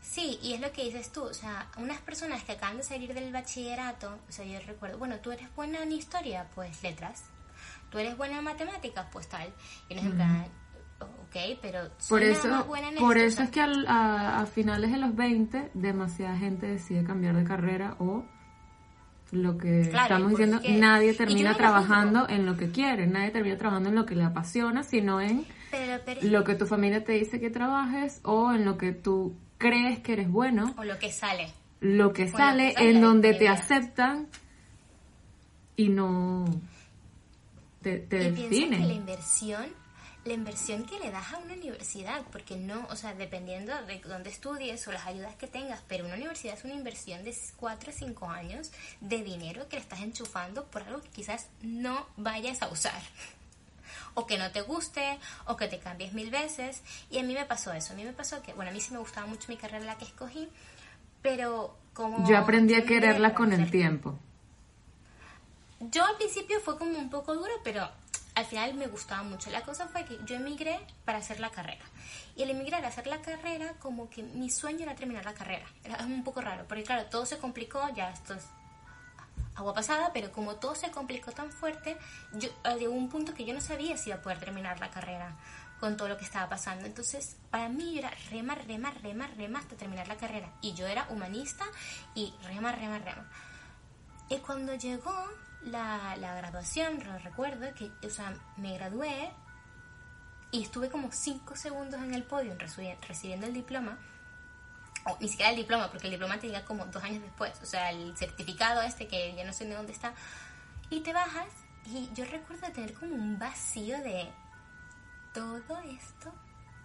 [0.00, 3.12] Sí, y es lo que dices tú, o sea, unas personas que acaban de salir
[3.14, 7.24] del bachillerato, o sea, yo recuerdo, bueno, tú eres buena en historia, pues letras,
[7.90, 9.52] tú eres buena en matemáticas, pues tal,
[9.88, 10.46] y no es en plan,
[11.00, 15.16] ok, pero por eso, más buena en Por eso es que a, finales de los
[15.16, 18.24] 20, demasiada gente decide cambiar de carrera o
[19.32, 23.96] lo que estamos diciendo, nadie termina trabajando en lo que quiere, nadie termina trabajando en
[23.96, 25.44] lo que le apasiona, sino en
[26.22, 30.14] lo que tu familia te dice que trabajes o en lo que tú crees que
[30.14, 30.74] eres bueno.
[30.76, 31.52] O lo que sale.
[31.80, 34.28] Lo que, sale, en donde te aceptan
[35.76, 36.46] y no
[37.82, 39.66] te, te y que la inversión,
[40.24, 44.30] la inversión que le das a una universidad, porque no, o sea, dependiendo de dónde
[44.30, 47.92] estudies o las ayudas que tengas, pero una universidad es una inversión de 4 o
[47.92, 52.68] 5 años de dinero que le estás enchufando por algo que quizás no vayas a
[52.68, 53.02] usar
[54.14, 56.82] o que no te guste, o que te cambies mil veces.
[57.10, 58.92] Y a mí me pasó eso, a mí me pasó que, bueno, a mí sí
[58.92, 60.48] me gustaba mucho mi carrera la que escogí,
[61.22, 62.26] pero como...
[62.28, 64.18] Yo aprendí a quererla con el tiempo.
[65.80, 67.88] Yo al principio fue como un poco duro, pero
[68.34, 69.50] al final me gustaba mucho.
[69.50, 71.84] La cosa fue que yo emigré para hacer la carrera.
[72.36, 75.66] Y al emigrar a hacer la carrera, como que mi sueño era terminar la carrera.
[75.84, 78.44] Era un poco raro, porque claro, todo se complicó, ya esto es
[79.54, 81.96] agua pasada, pero como todo se complicó tan fuerte,
[82.32, 84.90] yo eh, llegó un punto que yo no sabía si iba a poder terminar la
[84.90, 85.36] carrera
[85.80, 86.86] con todo lo que estaba pasando.
[86.86, 90.52] Entonces, para mí era remar, remar, remar, remar hasta terminar la carrera.
[90.60, 91.64] Y yo era humanista
[92.14, 93.26] y remar, remar, remar.
[94.28, 95.14] Y cuando llegó
[95.62, 99.30] la, la graduación, recuerdo, que, o sea, me gradué
[100.50, 103.98] y estuve como cinco segundos en el podio recibiendo el diploma
[105.04, 107.66] o ni siquiera el diploma, porque el diploma te llega como dos años después, o
[107.66, 110.14] sea, el certificado este que ya no sé de dónde está,
[110.90, 111.48] y te bajas
[111.86, 114.30] y yo recuerdo tener como un vacío de
[115.34, 116.32] todo esto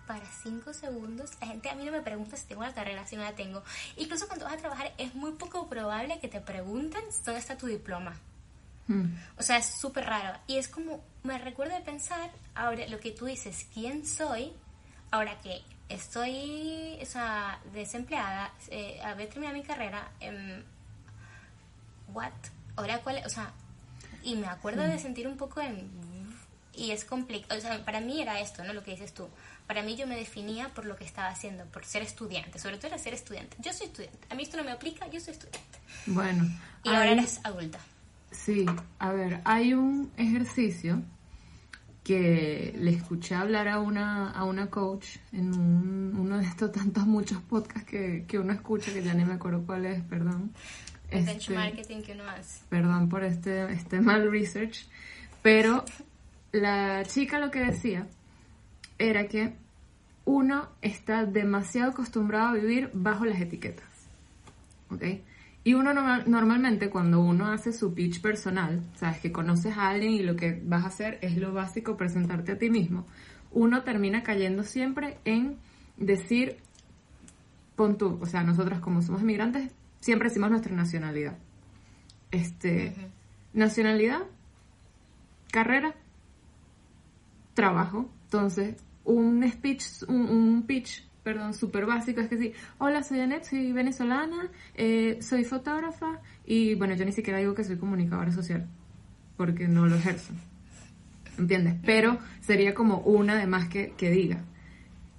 [0.08, 1.32] para cinco segundos.
[1.40, 3.64] La gente a mí no me pregunta si tengo una carrera, si no la tengo.
[3.96, 7.68] Incluso cuando vas a trabajar es muy poco probable que te pregunten dónde está tu
[7.68, 8.16] diploma.
[8.88, 9.14] Hmm.
[9.38, 10.38] O sea, es súper raro.
[10.48, 14.52] Y es como, me recuerdo de pensar, ahora lo que tú dices, ¿quién soy?
[15.12, 20.64] Ahora que estoy o sea, desempleada, eh, haber terminado mi carrera, en
[22.14, 22.32] ¿what?
[22.76, 23.52] Ahora cuál, o sea,
[24.24, 25.90] y me acuerdo de sentir un poco en
[26.80, 28.74] y es complicado, o sea, para mí era esto, ¿no?
[28.74, 29.28] Lo que dices tú.
[29.68, 32.88] Para mí yo me definía por lo que estaba haciendo, por ser estudiante, sobre todo
[32.88, 33.58] era ser estudiante.
[33.60, 35.80] Yo soy estudiante, a mí esto no me aplica, yo soy estudiante.
[36.06, 36.46] Bueno.
[36.84, 37.80] Y ahora eres adulta.
[38.32, 38.66] Sí,
[39.00, 41.02] a ver, hay un ejercicio
[42.10, 45.54] que le escuché hablar a una, a una coach en
[46.18, 49.62] uno de estos tantos muchos podcasts que, que, uno escucha, que ya ni me acuerdo
[49.64, 50.52] cuál es, perdón.
[51.12, 52.62] El este, benchmarking que uno hace.
[52.68, 54.88] Perdón por este, este mal research,
[55.44, 55.86] pero
[56.52, 58.08] la chica lo que decía
[58.98, 59.54] era que
[60.26, 63.86] uno está demasiado acostumbrado a vivir bajo las etiquetas.
[64.90, 65.04] ¿Ok?
[65.64, 65.94] Y uno
[66.26, 70.62] normalmente cuando uno hace su pitch personal, sabes que conoces a alguien y lo que
[70.64, 73.06] vas a hacer es lo básico, presentarte a ti mismo,
[73.52, 75.58] uno termina cayendo siempre en
[75.98, 76.58] decir,
[77.76, 81.38] pon tú, o sea, nosotros como somos inmigrantes, siempre decimos nuestra nacionalidad.
[82.32, 82.96] Este,
[83.54, 84.22] nacionalidad,
[85.52, 85.96] carrera,
[87.54, 88.10] trabajo.
[88.26, 93.72] Entonces, un speech, un pitch perdón, súper básico, es que sí, hola, soy Anet, soy
[93.72, 98.68] venezolana, eh, soy fotógrafa y bueno, yo ni siquiera digo que soy comunicadora social,
[99.38, 100.34] porque no lo ejerzo,
[101.38, 101.76] ¿entiendes?
[101.86, 104.44] Pero sería como una de más que, que diga.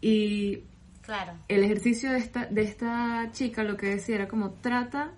[0.01, 0.65] Y
[1.03, 1.35] claro.
[1.49, 5.13] el ejercicio de esta, de esta chica lo que decía era como trata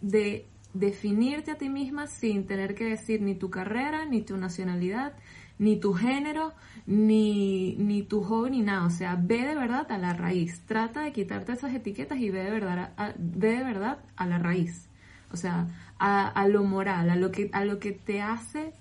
[0.00, 5.14] de definirte a ti misma sin tener que decir ni tu carrera, ni tu nacionalidad,
[5.58, 6.54] ni tu género,
[6.86, 8.86] ni, ni tu joven, ni nada.
[8.86, 10.62] O sea, ve de verdad a la raíz.
[10.66, 14.38] Trata de quitarte esas etiquetas y ve de verdad a, ve de verdad a la
[14.38, 14.88] raíz.
[15.32, 18.72] O sea, a, a, lo moral, a lo, que, a lo que te hace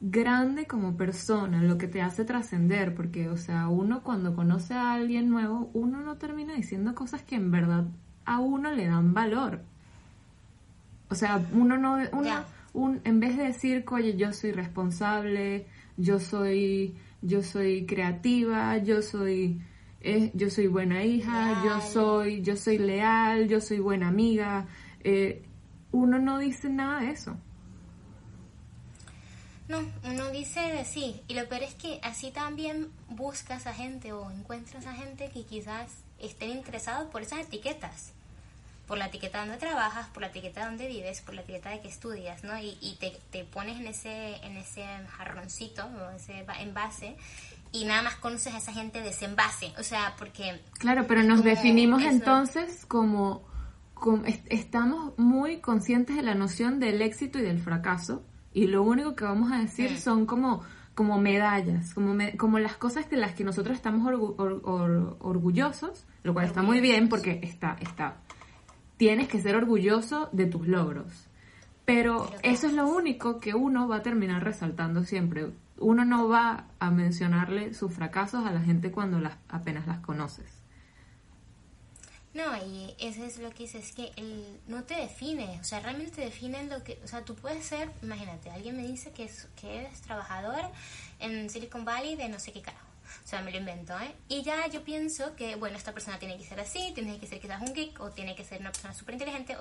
[0.00, 4.92] grande como persona, lo que te hace trascender, porque, o sea, uno cuando conoce a
[4.92, 7.86] alguien nuevo, uno no termina diciendo cosas que en verdad
[8.26, 9.62] a uno le dan valor.
[11.14, 16.18] O sea, uno no, uno, un, en vez de decir, oye, yo soy responsable, yo
[16.18, 19.60] soy, yo soy creativa, yo soy
[20.00, 24.66] es yo soy buena hija, yo soy, yo soy leal, yo soy buena amiga.
[25.04, 25.42] Eh,
[25.92, 27.36] uno no dice nada de eso.
[29.68, 34.30] No, uno dice sí, y lo peor es que así también buscas a gente o
[34.32, 38.12] encuentras a gente que quizás estén interesados por esas etiquetas,
[38.86, 41.88] por la etiqueta donde trabajas, por la etiqueta donde vives, por la etiqueta de que
[41.88, 42.58] estudias, ¿no?
[42.58, 44.84] Y, y te, te, pones en ese, en ese
[45.16, 47.16] jarroncito o ese envase
[47.72, 50.60] y nada más conoces a esa gente de ese envase, o sea, porque...
[50.78, 53.42] Claro, pero nos definimos entonces como,
[53.94, 59.16] como estamos muy conscientes de la noción del éxito y del fracaso y lo único
[59.16, 59.96] que vamos a decir mm.
[59.96, 60.62] son como
[60.94, 64.06] como medallas, como, como las cosas de las que nosotros estamos
[65.18, 68.18] orgullosos, lo cual está muy bien porque está, está,
[68.96, 71.28] tienes que ser orgulloso de tus logros.
[71.84, 75.50] Pero eso es lo único que uno va a terminar resaltando siempre.
[75.78, 80.64] Uno no va a mencionarle sus fracasos a la gente cuando las, apenas las conoces.
[82.34, 85.78] No, y eso es lo que dices, es que el, no te define, o sea,
[85.78, 89.22] realmente te define lo que, o sea, tú puedes ser, imagínate, alguien me dice que,
[89.22, 90.62] es, que eres trabajador
[91.20, 92.83] en Silicon Valley de no sé qué carajo,
[93.24, 94.14] o sea, me lo invento, ¿eh?
[94.28, 97.40] Y ya yo pienso que, bueno, esta persona tiene que ser así, tiene que ser
[97.40, 99.56] quizás un geek, o tiene que ser una persona súper inteligente,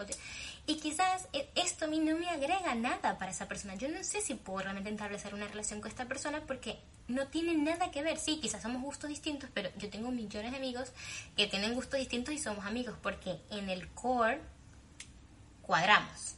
[0.65, 3.75] y quizás e, esto a mí no me agrega nada para esa persona.
[3.75, 7.53] Yo no sé si puedo realmente establecer una relación con esta persona porque no tiene
[7.56, 8.17] nada que ver.
[8.17, 10.91] Sí, quizás somos gustos distintos, pero yo tengo millones de amigos
[11.36, 14.41] que tienen gustos distintos y somos amigos porque en el core
[15.62, 16.36] cuadramos.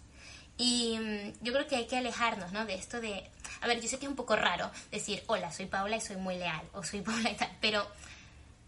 [0.57, 2.65] Y mm, yo creo que hay que alejarnos, ¿no?
[2.65, 3.29] De esto de...
[3.61, 6.17] A ver, yo sé que es un poco raro decir, hola, soy Paula y soy
[6.17, 7.85] muy leal, o soy Paula y tal, pero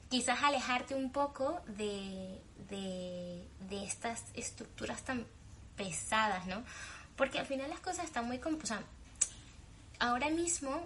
[0.09, 5.25] quizás alejarte un poco de, de, de estas estructuras tan
[5.75, 6.63] pesadas, ¿no?
[7.15, 8.37] Porque al final las cosas están muy...
[8.37, 8.81] O sea,
[9.99, 10.81] ahora mismo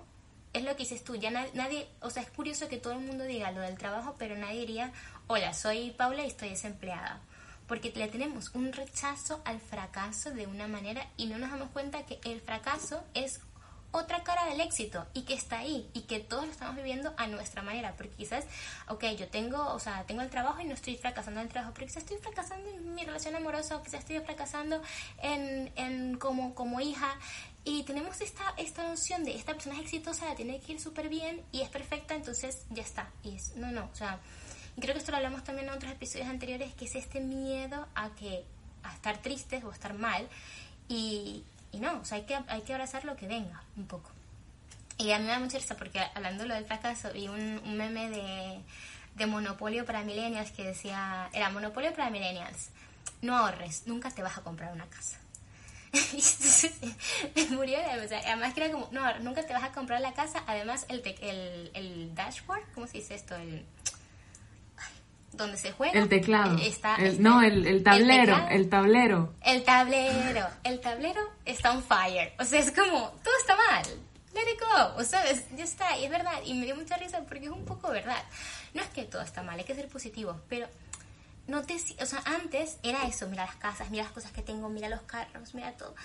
[0.53, 3.23] es lo que dices tú, ya nadie, o sea, es curioso que todo el mundo
[3.23, 4.91] diga lo del trabajo, pero nadie diría,
[5.27, 7.21] hola, soy Paula y estoy desempleada
[7.67, 12.05] porque le tenemos un rechazo al fracaso de una manera y no nos damos cuenta
[12.05, 13.41] que el fracaso es
[13.91, 17.27] otra cara del éxito y que está ahí y que todos lo estamos viviendo a
[17.27, 18.45] nuestra manera, porque quizás,
[18.87, 21.73] ok, yo tengo, o sea, tengo el trabajo y no estoy fracasando en el trabajo,
[21.73, 24.81] pero quizás estoy fracasando en mi relación amorosa o quizás estoy fracasando
[25.21, 27.17] en, en como, como hija
[27.63, 31.09] y tenemos esta, esta noción de esta persona es exitosa, la tiene que ir súper
[31.09, 33.11] bien y es perfecta, entonces ya está.
[33.23, 34.19] Y es, no, no, o sea,
[34.81, 38.09] creo que esto lo hablamos también en otros episodios anteriores, que es este miedo a
[38.15, 38.43] que
[38.83, 40.27] a estar tristes o estar mal.
[40.89, 44.11] Y, y no, o sea, hay que, hay que abrazar lo que venga, un poco.
[44.97, 47.77] Y a mí me da mucha risa porque hablando lo del fracaso, vi un, un
[47.77, 48.59] meme de,
[49.15, 52.69] de Monopolio para Millennials que decía, era Monopolio para Millennials,
[53.21, 55.17] no ahorres, nunca te vas a comprar una casa.
[55.93, 59.71] y me murió de o sea, además que era como, no, nunca te vas a
[59.71, 63.35] comprar la casa, además el, el, el dashboard, ¿cómo se dice esto?
[63.35, 63.65] El,
[65.33, 65.99] donde se juega.
[65.99, 66.57] El teclado.
[66.57, 69.33] Está, no, el, tablero, el, tablero.
[69.41, 70.47] El tablero.
[70.63, 72.33] El tablero está on fire.
[72.39, 73.83] O sea, es como, todo está mal.
[74.33, 74.95] Let it go.
[74.97, 75.23] O sea,
[75.55, 75.97] ya está.
[75.97, 76.41] Y es verdad.
[76.45, 78.23] Y me dio mucha risa porque es un poco verdad.
[78.73, 80.39] No es que todo está mal, hay que ser positivo.
[80.47, 80.67] Pero
[81.47, 81.75] no te...
[81.75, 83.27] O sea, antes era eso.
[83.27, 85.95] Mira las casas, mira las cosas que tengo, mira los carros, mira todo.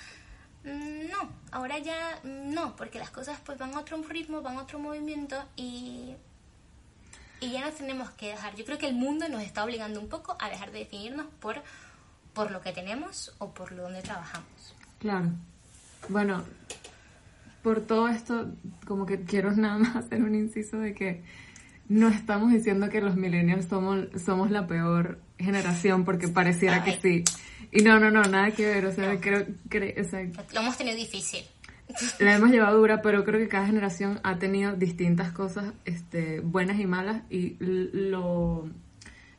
[0.64, 4.62] Mm, no, ahora ya no, porque las cosas pues van a otro ritmo, van a
[4.62, 6.16] otro movimiento y
[7.40, 8.54] y ya nos tenemos que dejar.
[8.56, 11.62] Yo creo que el mundo nos está obligando un poco a dejar de definirnos por,
[12.32, 14.74] por lo que tenemos o por lo donde trabajamos.
[14.98, 15.30] Claro.
[16.08, 16.44] Bueno,
[17.62, 18.52] por todo esto,
[18.86, 21.22] como que quiero nada más hacer un inciso de que
[21.88, 27.24] no estamos diciendo que los millennials somos, somos la peor generación, porque pareciera que sí.
[27.70, 28.86] Y no, no, no, nada que ver.
[28.86, 30.04] O sea, creo, que
[30.52, 31.44] lo hemos tenido difícil
[32.18, 36.78] la hemos llevado dura, pero creo que cada generación ha tenido distintas cosas este, buenas
[36.80, 38.68] y malas y lo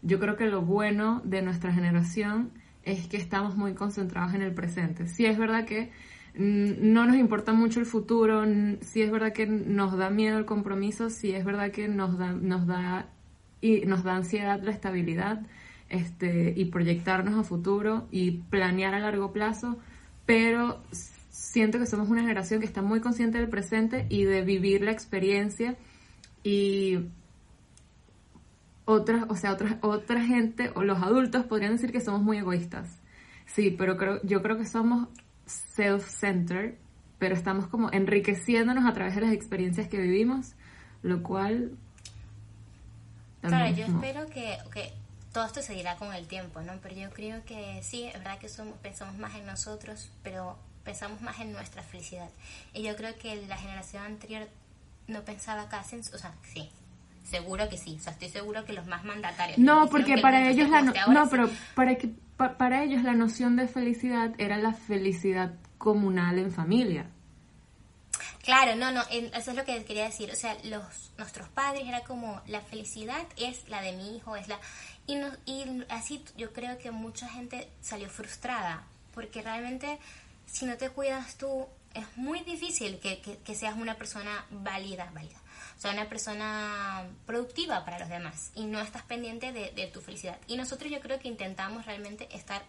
[0.01, 2.51] yo creo que lo bueno de nuestra generación
[2.83, 5.07] es que estamos muy concentrados en el presente.
[5.07, 5.91] Sí es verdad que
[6.37, 8.43] no nos importa mucho el futuro,
[8.81, 12.31] sí es verdad que nos da miedo el compromiso, sí es verdad que nos da,
[12.31, 13.09] nos da,
[13.59, 15.41] y nos da ansiedad la estabilidad
[15.89, 19.77] este, y proyectarnos a futuro y planear a largo plazo,
[20.25, 20.83] pero
[21.37, 24.91] siento que somos una generación que está muy consciente del presente y de vivir la
[24.91, 25.75] experiencia
[26.43, 27.09] y
[28.85, 32.89] otras, o sea, otra, otra gente o los adultos podrían decir que somos muy egoístas.
[33.45, 35.09] Sí, pero creo, yo creo que somos
[35.45, 36.73] self-centered,
[37.19, 40.53] pero estamos como enriqueciéndonos a través de las experiencias que vivimos,
[41.03, 41.77] lo cual...
[43.41, 44.91] Claro, yo espero que, que
[45.31, 46.73] todo esto seguirá con el tiempo, ¿no?
[46.81, 51.21] Pero yo creo que sí, es verdad que somos, pensamos más en nosotros, pero pensamos
[51.21, 52.29] más en nuestra felicidad.
[52.73, 54.47] Y yo creo que la generación anterior
[55.07, 56.69] no pensaba casi en, o sea, sí,
[57.29, 57.97] seguro que sí.
[57.99, 59.57] O sea, estoy seguro que los más mandatarios.
[59.57, 64.33] No, porque para ellos la no, pero para que para ellos la noción de felicidad
[64.37, 67.07] era la felicidad comunal en familia.
[68.45, 70.31] Claro, no, no, eso es lo que quería decir.
[70.31, 74.47] O sea, los nuestros padres era como la felicidad es la de mi hijo, es
[74.47, 74.57] la
[75.05, 79.99] y no, y así yo creo que mucha gente salió frustrada porque realmente
[80.47, 85.37] si no te cuidas tú es muy difícil que, que, seas una persona válida, válida.
[85.77, 90.01] O sea, una persona productiva para los demás y no estás pendiente de, de tu
[90.01, 90.37] felicidad.
[90.47, 92.63] Y nosotros yo creo que intentamos realmente estar,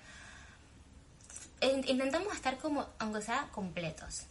[1.61, 4.27] intentamos estar como, aunque sea, completos.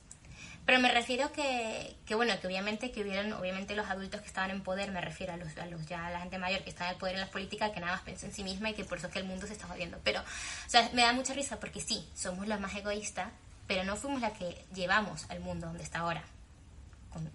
[0.67, 4.51] Pero me refiero que, que bueno, que obviamente que hubieron, obviamente los adultos que estaban
[4.51, 6.87] en poder, me refiero a los, a los ya a la gente mayor que está
[6.87, 8.83] en el poder en las políticas, que nada más pensó en sí misma y que
[8.83, 9.97] por eso es que el mundo se está jodiendo.
[10.03, 13.29] Pero, o sea, me da mucha risa porque sí, somos los más egoístas,
[13.65, 16.25] pero no fuimos la que llevamos al mundo donde está ahora.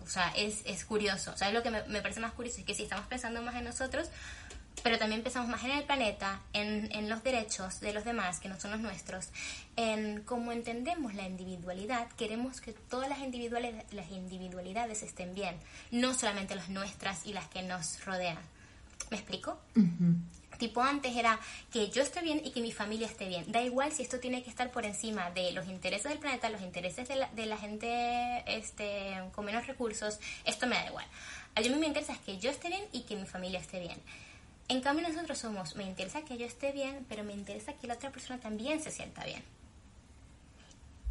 [0.04, 1.32] O sea, es, es curioso.
[1.32, 3.40] O sea, es lo que me, me parece más curioso es que si estamos pensando
[3.40, 4.10] más en nosotros,
[4.82, 8.48] pero también pensamos más en el planeta, en, en, los derechos de los demás, que
[8.48, 9.28] no son los nuestros,
[9.76, 15.56] en cómo entendemos la individualidad, queremos que todas las individualidades, las individualidades estén bien,
[15.90, 18.38] no solamente las nuestras y las que nos rodean.
[19.10, 19.58] ¿Me explico?
[20.58, 21.38] Tipo antes era
[21.70, 23.50] que yo esté bien y que mi familia esté bien.
[23.50, 26.62] Da igual si esto tiene que estar por encima de los intereses del planeta, los
[26.62, 31.06] intereses de la, de la gente este, con menos recursos, esto me da igual.
[31.54, 34.00] A mí me interesa que yo esté bien y que mi familia esté bien.
[34.72, 37.92] En cambio nosotros somos, me interesa que yo esté bien, pero me interesa que la
[37.92, 39.44] otra persona también se sienta bien.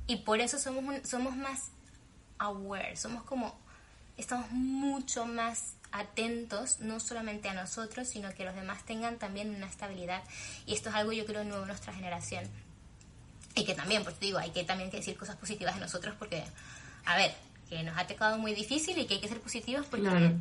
[0.08, 1.65] Y por eso somos, somos más
[2.39, 3.56] aware, somos como,
[4.17, 9.67] estamos mucho más atentos, no solamente a nosotros, sino que los demás tengan también una
[9.67, 10.24] estabilidad.
[10.65, 12.45] Y esto es algo yo creo nuevo en nuestra generación.
[13.54, 16.43] Y que también, pues digo, hay que también decir cosas positivas de nosotros porque,
[17.06, 17.32] a ver,
[17.69, 20.34] que nos ha tocado muy difícil y que hay que ser positivos porque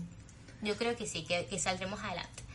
[0.63, 2.50] yo creo que sí, que saldremos adelante.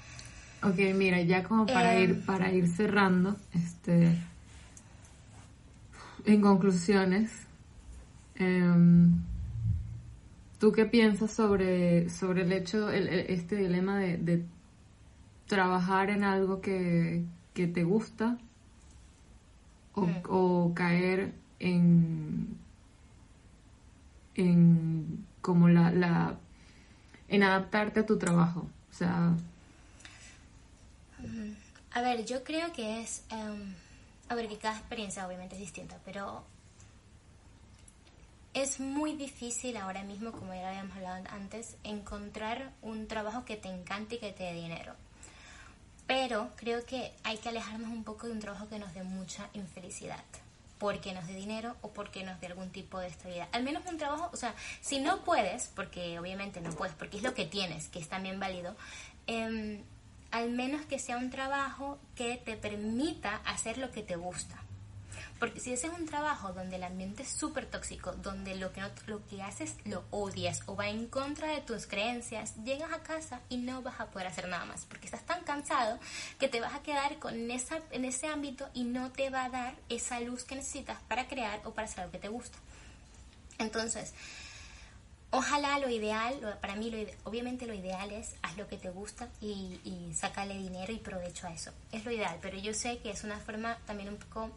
[0.63, 2.21] Ok, mira, ya como para ir em.
[2.21, 4.17] para ir cerrando, este,
[6.25, 7.31] en conclusiones,
[8.35, 9.21] em,
[10.59, 14.45] ¿tú qué piensas sobre, sobre el hecho, este dilema de,
[15.47, 18.39] trabajar en algo que, te gusta
[19.93, 22.57] o, o, caer en,
[24.33, 26.37] en como la, la,
[27.27, 28.67] en adaptarte a tu trabajo?
[28.89, 29.35] O sea,
[31.95, 33.23] a ver, yo creo que es...
[33.29, 33.73] Em,
[34.27, 36.43] a ver, que cada experiencia obviamente es distinta, pero
[38.53, 43.69] es muy difícil ahora mismo, como ya habíamos hablado antes, encontrar un trabajo que te
[43.69, 44.93] encante y que te dé dinero.
[46.05, 49.49] Pero creo que hay que alejarnos un poco de un trabajo que nos dé mucha
[49.53, 50.23] infelicidad.
[50.79, 53.47] Porque nos dé dinero o porque nos dé algún tipo de estabilidad.
[53.53, 57.23] Al menos un trabajo, o sea, si no puedes, porque obviamente no puedes, porque es
[57.23, 58.75] lo que tienes, que es también válido,
[59.27, 59.81] eh,
[60.35, 64.61] al menos que sea un trabajo que te permita hacer lo que te gusta.
[65.39, 68.81] Porque si ese es un trabajo donde el ambiente es súper tóxico, donde lo que,
[69.07, 73.39] lo que haces lo odias o va en contra de tus creencias, llegas a casa
[73.47, 74.85] y no vas a poder hacer nada más.
[74.85, 75.99] Porque estás tan cansado
[76.37, 79.49] que te vas a quedar con esa, en ese ámbito y no te va a
[79.49, 82.57] dar esa luz que necesitas para crear o para hacer lo que te gusta.
[83.57, 84.13] Entonces,
[85.37, 89.27] Ojalá lo ideal, para mí lo, obviamente lo ideal es haz lo que te gusta
[89.41, 91.71] y, y sácale dinero y provecho a eso.
[91.91, 94.51] Es lo ideal, pero yo sé que es una forma también un poco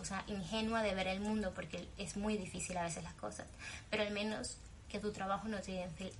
[0.00, 3.46] o sea, ingenua de ver el mundo porque es muy difícil a veces las cosas.
[3.90, 4.58] Pero al menos
[4.88, 6.12] que tu trabajo no te dé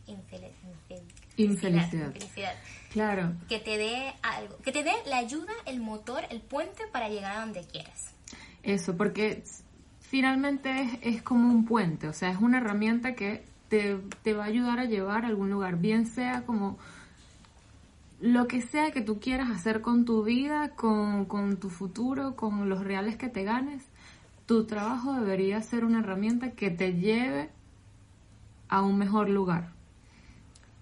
[1.36, 2.54] infelicidad.
[2.90, 3.34] Claro.
[3.48, 7.36] Que te dé algo, que te dé la ayuda, el motor, el puente para llegar
[7.36, 8.10] a donde quieras.
[8.62, 9.44] Eso, porque
[10.08, 14.78] finalmente es, como un puente, o sea, es una herramienta que te, va a ayudar
[14.78, 16.78] a llevar a algún lugar, bien sea como
[18.20, 22.68] lo que sea que tú quieras hacer con tu vida, con, con tu futuro, con
[22.68, 23.84] los reales que te ganes,
[24.46, 27.50] tu trabajo debería ser una herramienta que te lleve
[28.68, 29.72] a un mejor lugar.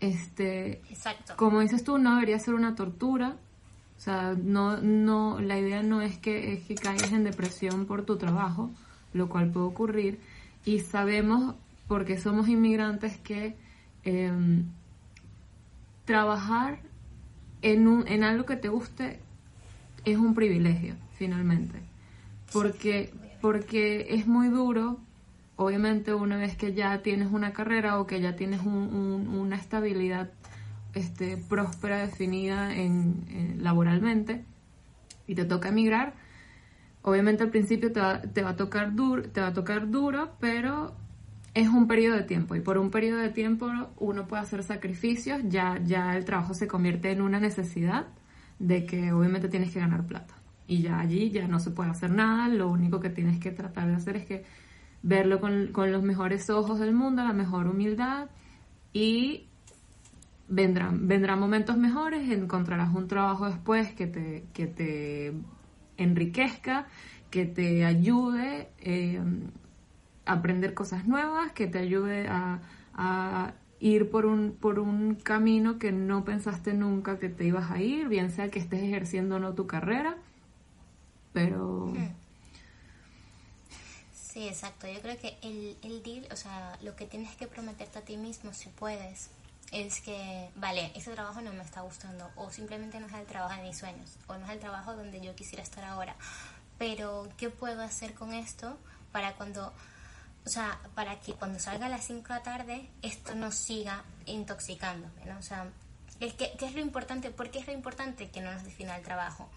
[0.01, 1.35] Este, Exacto.
[1.37, 3.37] Como dices tú, no debería ser una tortura.
[3.97, 8.05] O sea, no, no, la idea no es que, es que caigas en depresión por
[8.05, 8.73] tu trabajo,
[9.13, 10.19] lo cual puede ocurrir,
[10.65, 11.55] y sabemos,
[11.89, 13.57] porque somos inmigrantes, que
[14.05, 14.65] em,
[16.05, 16.81] trabajar
[17.63, 19.21] en, un, en algo que te guste
[20.05, 21.79] es un privilegio, finalmente,
[22.53, 24.99] porque, porque es muy duro,
[25.57, 30.31] obviamente una vez que ya tienes una carrera o que ya tienes una estabilidad
[30.95, 34.45] este, próspera definida en, laboralmente
[35.27, 36.15] y te toca emigrar,
[37.03, 40.95] Obviamente al principio te va, a tocar duro, te va a tocar duro, pero
[41.53, 45.41] es un periodo de tiempo y por un periodo de tiempo uno puede hacer sacrificios,
[45.49, 48.07] ya, ya el trabajo se convierte en una necesidad
[48.59, 50.35] de que obviamente tienes que ganar plata.
[50.69, 53.89] Y ya allí ya no se puede hacer nada, lo único que tienes que tratar
[53.89, 54.45] de hacer es que
[55.03, 58.29] verlo con, con los mejores ojos del mundo, la mejor humildad
[58.93, 59.49] y
[60.49, 65.35] vendrán, vendrán momentos mejores, encontrarás un trabajo después que te, que te
[66.03, 66.87] enriquezca,
[67.31, 69.21] que te ayude eh,
[70.27, 72.61] a aprender cosas nuevas, que te ayude a,
[72.95, 77.81] a, ir por un, por un camino que no pensaste nunca que te ibas a
[77.81, 80.17] ir, bien sea que estés ejerciendo o no tu carrera,
[81.33, 81.87] pero...
[81.87, 82.23] Hmm.
[84.15, 84.87] Sí, exacto.
[84.87, 88.17] Yo creo que el, el deal, o sea, lo que tienes que prometerte a ti
[88.17, 89.31] mismo, si puedes,
[89.73, 93.57] es que, vale, ese trabajo no me está gustando o simplemente no es el trabajo
[93.57, 96.15] de mis sueños o no es el trabajo donde yo quisiera estar ahora.
[96.79, 98.79] Pero, ¿qué puedo hacer con esto
[99.13, 99.73] para cuando,
[100.45, 104.05] o sea, para que cuando salga a las 5 de la tarde esto no siga
[104.27, 105.39] intoxicándome, ¿no?
[105.39, 105.67] O sea,
[106.21, 107.31] ¿qué, ¿qué es lo importante?
[107.31, 109.49] ¿Por qué es lo importante que no nos defina el trabajo?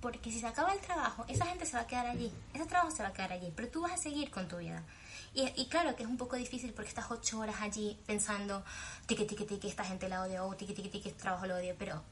[0.00, 2.90] Porque si se acaba el trabajo, esa gente se va a quedar allí, ese trabajo
[2.90, 4.82] se va a quedar allí, pero tú vas a seguir con tu vida.
[5.34, 8.64] Y, claro que es un poco difícil porque estás ocho horas allí pensando,
[9.06, 11.74] tiqui, tiqui, tiqui, esta gente la odio, o tiqui, tiqui, tiqui, este trabajo lo odio,
[11.76, 12.02] pero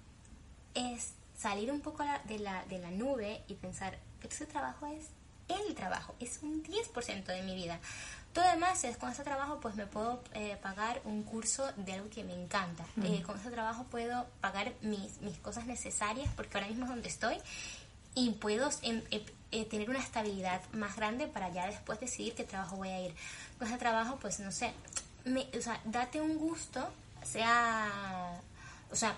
[0.74, 5.10] es salir un poco de la, de la nube y pensar, pero ese trabajo es
[5.48, 7.78] el trabajo, es un 10% de mi vida.
[8.32, 12.08] Todo demás es con ese trabajo pues me puedo eh, pagar un curso de algo
[12.08, 12.84] que me encanta.
[13.02, 17.08] Eh, con ese trabajo puedo pagar mis, mis cosas necesarias porque ahora mismo es donde
[17.08, 17.36] estoy
[18.14, 22.44] y puedo em, em, eh, tener una estabilidad más grande para ya después decidir qué
[22.44, 23.14] trabajo voy a ir.
[23.58, 24.72] Con ese trabajo, pues no sé,
[25.24, 26.88] me, o sea, date un gusto,
[27.22, 28.40] sea,
[28.90, 29.16] o sea,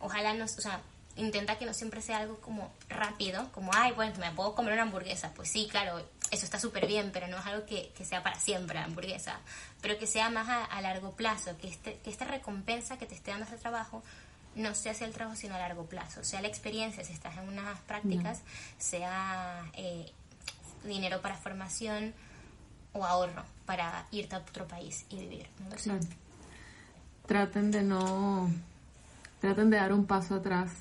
[0.00, 0.80] ojalá no, o sea,
[1.16, 4.82] intenta que no siempre sea algo como rápido, como, ay, bueno, me puedo comer una
[4.82, 5.32] hamburguesa.
[5.34, 5.98] Pues sí, claro,
[6.30, 9.40] eso está súper bien, pero no es algo que, que, sea para siempre la hamburguesa,
[9.80, 13.14] pero que sea más a, a largo plazo, que, este, que esta recompensa que te
[13.14, 14.02] esté dando ese trabajo
[14.54, 16.24] no sea hacia el trabajo, sino a largo plazo.
[16.24, 18.42] Sea la experiencia, si estás en unas prácticas,
[18.78, 20.10] sea eh,
[20.84, 22.12] dinero para formación
[22.92, 25.46] o ahorro para irte a otro país y vivir.
[27.26, 28.50] Traten de no,
[29.40, 30.72] traten de dar un paso atrás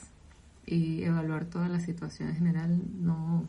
[0.66, 2.82] y evaluar toda la situación en general.
[3.00, 3.48] No,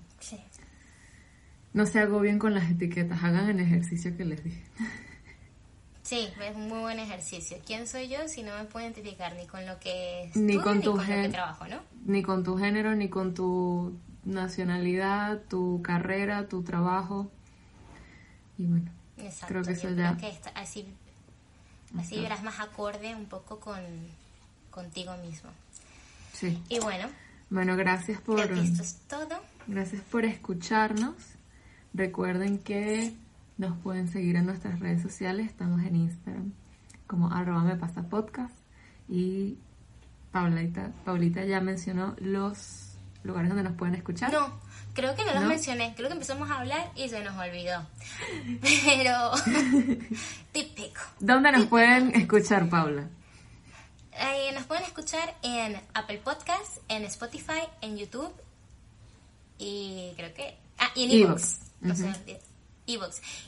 [1.72, 4.62] no se agobien con las etiquetas, hagan el ejercicio que les dije.
[6.10, 7.58] Sí, es un muy buen ejercicio.
[7.64, 10.96] ¿Quién soy yo si no me puedo identificar ni con lo que ni con tu
[10.96, 11.78] ni con lo que trabajo, ¿no?
[12.04, 17.30] Ni con tu género, ni con tu nacionalidad, tu carrera, tu trabajo.
[18.58, 18.90] Y bueno,
[19.46, 20.18] creo que eso ya...
[20.56, 20.84] así
[21.96, 23.80] así verás más acorde un poco con
[24.72, 25.50] contigo mismo.
[26.32, 26.60] Sí.
[26.68, 27.08] Y bueno.
[27.50, 28.40] Bueno, gracias por...
[28.40, 29.40] esto es todo.
[29.68, 31.14] Gracias por escucharnos.
[31.94, 33.14] Recuerden que
[33.60, 36.52] nos pueden seguir en nuestras redes sociales, estamos en Instagram
[37.06, 38.54] como arroba me pasa podcast
[39.06, 39.58] y
[40.32, 44.32] Paulita, Paulita ya mencionó los lugares donde nos pueden escuchar.
[44.32, 44.58] No,
[44.94, 47.86] creo que no los mencioné, creo que empezamos a hablar y se nos olvidó.
[48.62, 49.32] Pero
[50.52, 51.00] típico.
[51.18, 53.08] ¿Dónde nos pueden escuchar, Paula?
[54.12, 58.32] Eh, nos pueden escuchar en Apple Podcast, en Spotify, en YouTube
[59.58, 60.56] y creo que...
[60.78, 61.58] Ah, y en Evox.
[61.82, 61.94] No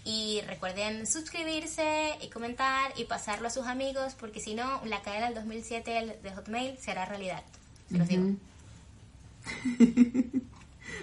[0.04, 5.26] y recuerden suscribirse y comentar y pasarlo a sus amigos, porque si no, la cadena
[5.26, 7.42] del 2007 de Hotmail será realidad.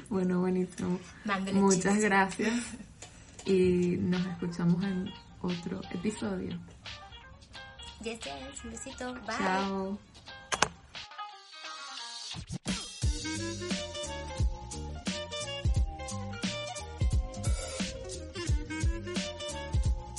[0.10, 1.00] bueno, buenísimo.
[1.54, 2.54] Muchas gracias
[3.46, 5.12] y nos escuchamos en
[5.42, 6.58] otro episodio.
[8.04, 9.14] Y este es un besito.
[9.14, 9.38] Bye.
[9.38, 10.00] Chao.